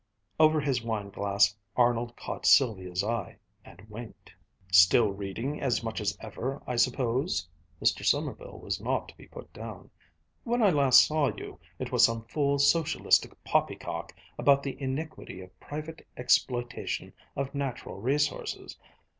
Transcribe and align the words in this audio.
Over 0.39 0.59
his 0.59 0.81
wineglass 0.81 1.55
Arnold 1.75 2.17
caught 2.17 2.47
Sylvia's 2.47 3.03
eye, 3.03 3.37
and 3.63 3.87
winked. 3.87 4.33
"Still 4.71 5.11
reading 5.11 5.61
as 5.61 5.83
much 5.83 6.01
as 6.01 6.17
ever, 6.19 6.59
I 6.65 6.75
suppose." 6.75 7.47
Mr. 7.79 8.03
Sommerville 8.03 8.59
was 8.59 8.81
not 8.81 9.09
to 9.09 9.15
be 9.15 9.27
put 9.27 9.53
down. 9.53 9.91
"When 10.43 10.63
I 10.63 10.71
last 10.71 11.05
saw 11.05 11.27
you, 11.37 11.59
it 11.77 11.91
was 11.91 12.03
some 12.03 12.23
fool 12.23 12.57
socialistic 12.57 13.43
poppycock 13.43 14.15
about 14.39 14.63
the 14.63 14.75
iniquity 14.81 15.39
of 15.39 15.59
private 15.59 16.07
exploitation 16.17 17.13
of 17.35 17.53
natural 17.53 17.97
resources. 18.01 18.77